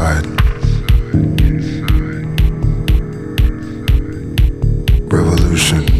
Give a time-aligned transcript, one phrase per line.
[0.00, 0.26] inside.
[5.12, 5.99] Revolution.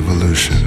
[0.00, 0.59] revolution.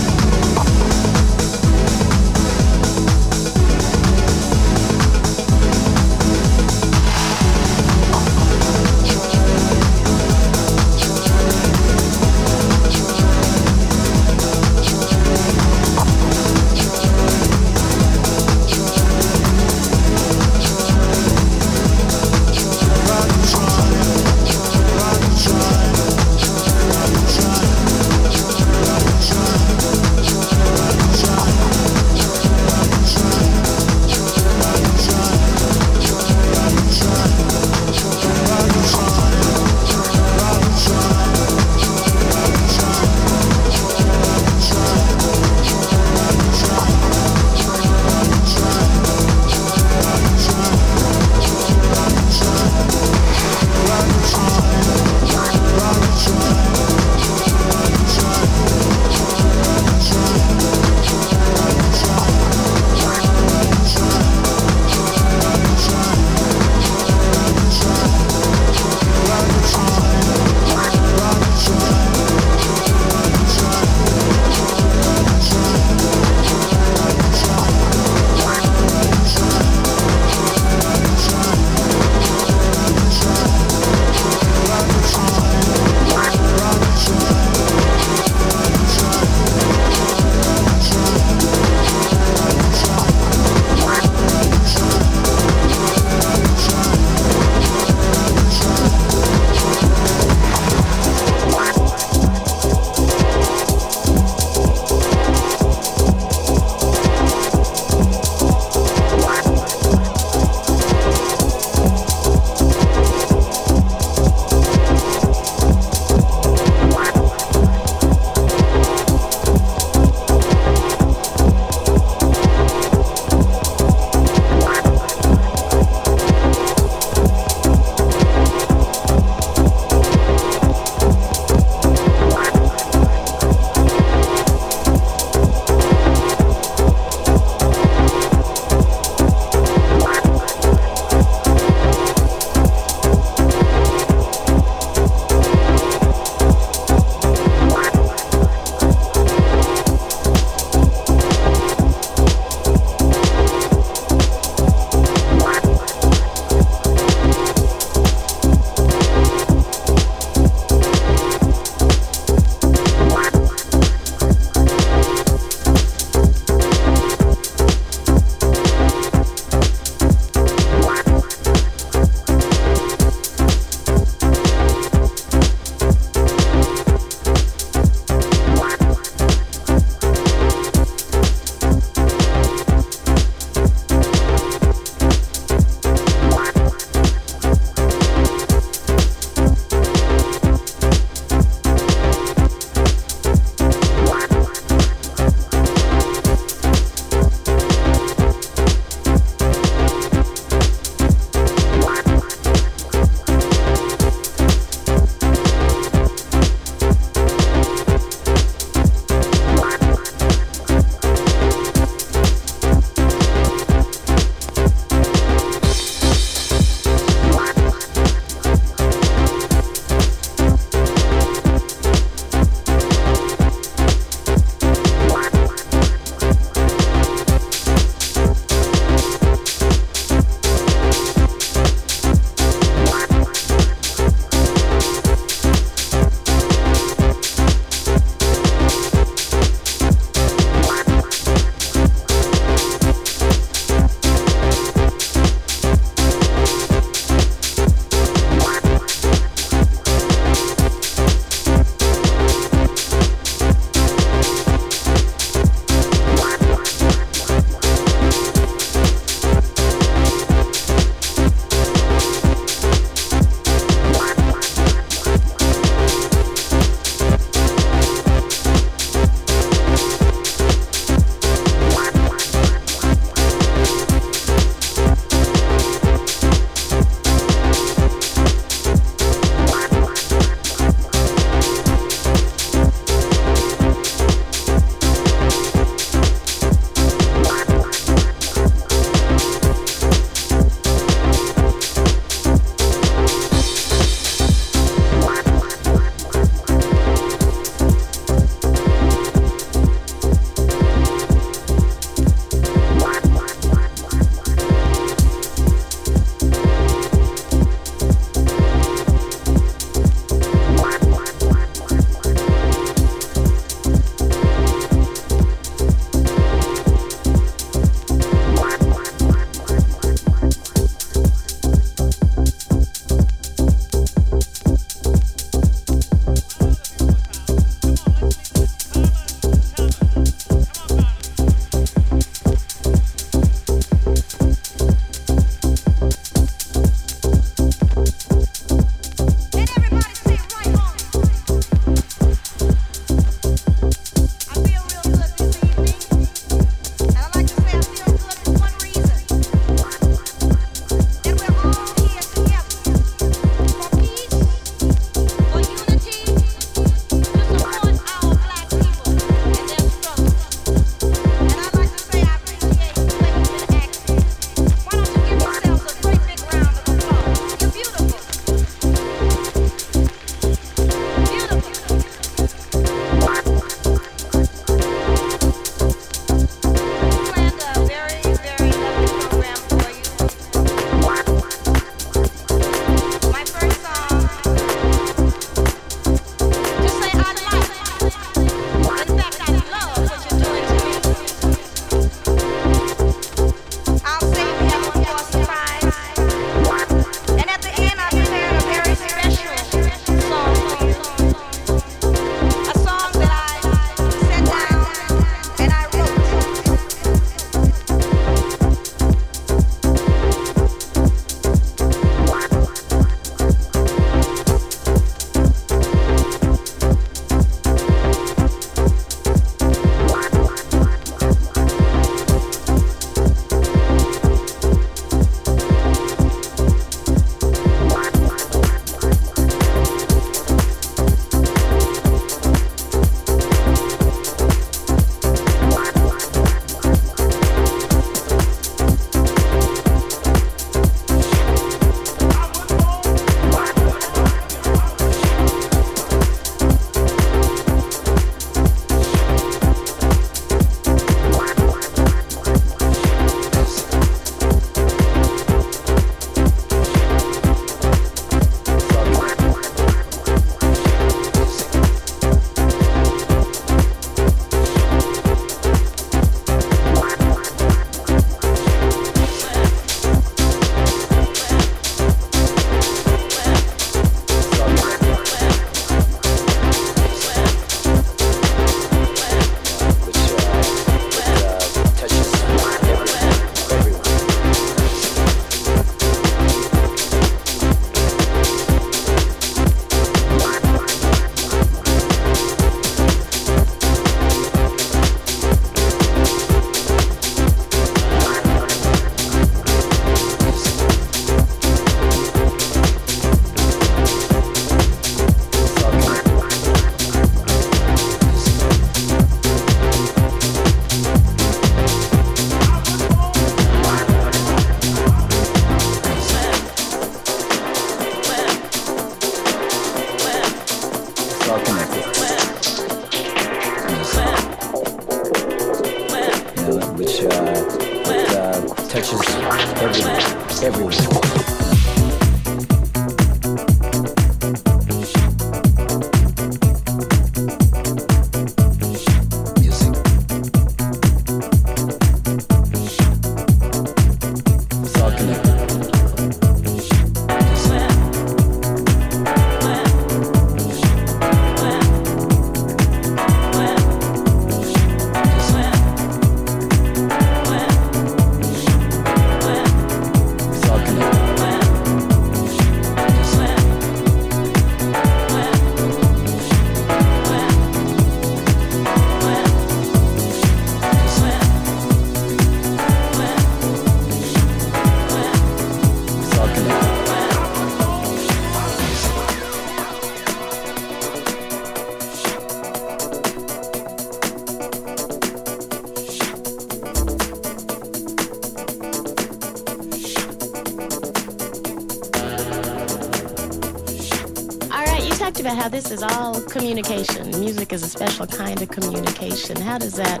[595.54, 597.08] This is all communication.
[597.20, 599.36] Music is a special kind of communication.
[599.36, 600.00] How does that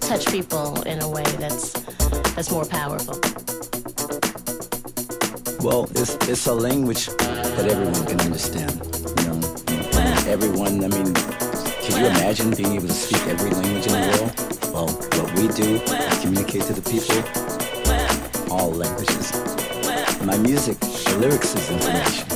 [0.00, 1.72] touch people in a way that's
[2.34, 3.20] that's more powerful?
[5.60, 8.72] Well, it's it's a language that everyone can understand.
[9.20, 9.38] You know,
[10.32, 10.82] everyone.
[10.82, 11.12] I mean,
[11.84, 14.32] can you imagine being able to speak every language in the world?
[14.72, 14.88] Well,
[15.20, 17.20] what we do, is communicate to the people,
[18.50, 19.30] all languages.
[20.24, 22.30] My music, the lyrics is information.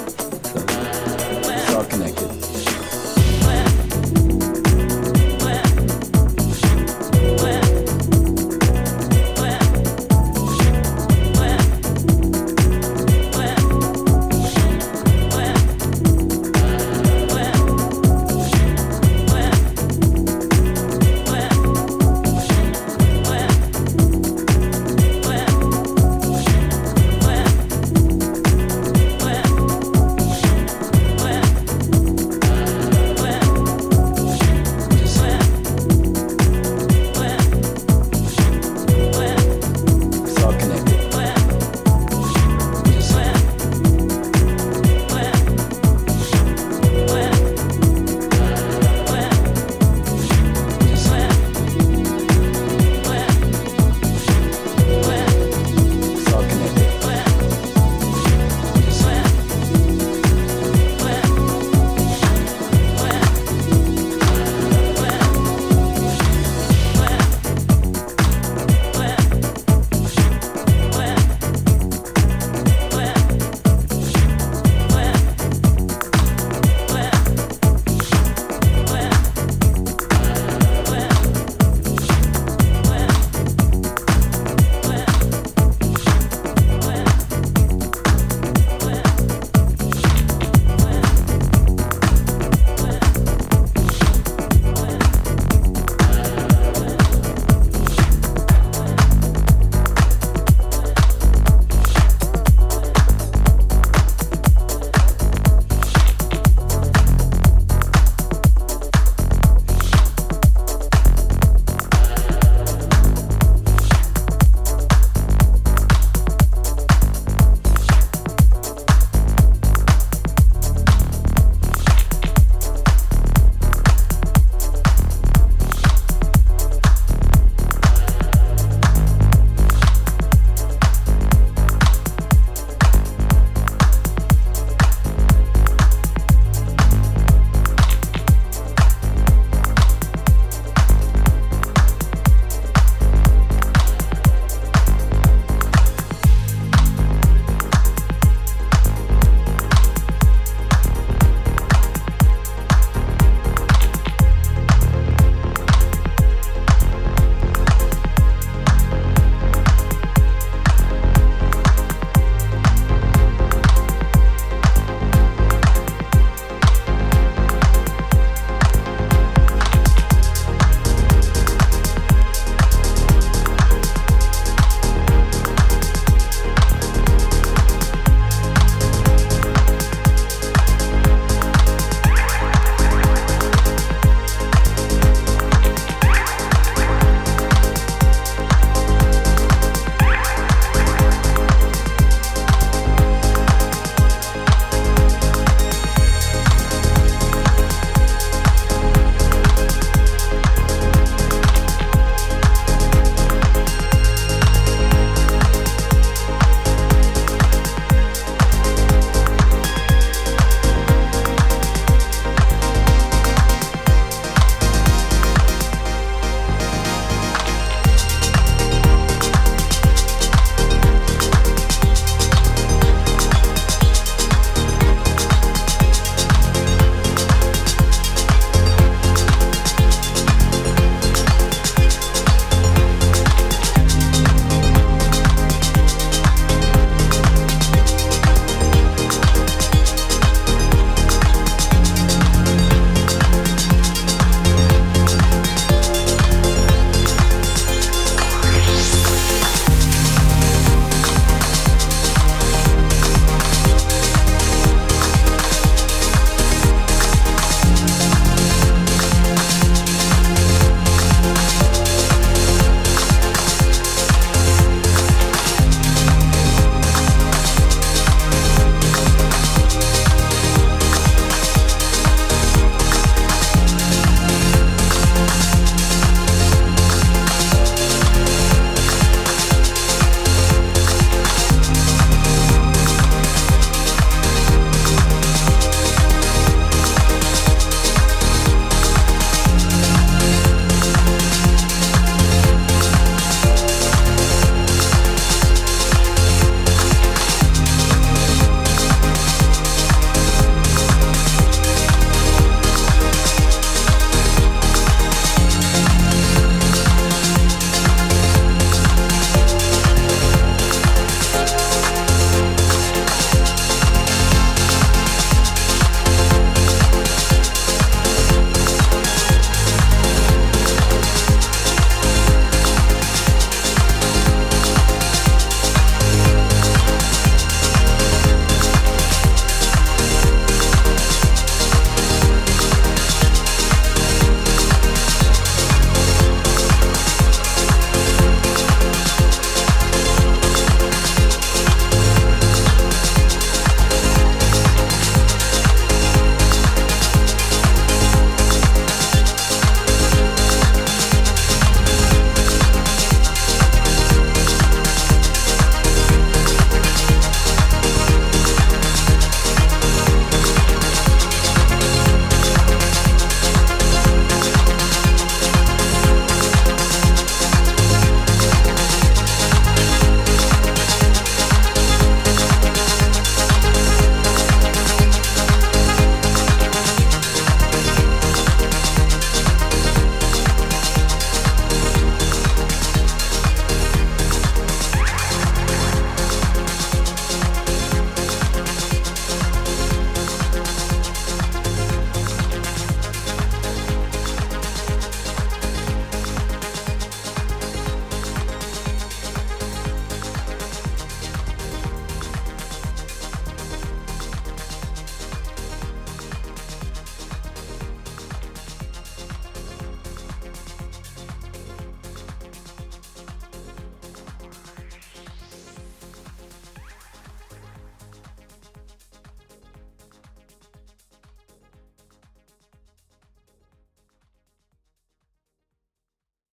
[0.45, 0.61] So
[1.57, 2.50] it's all connected.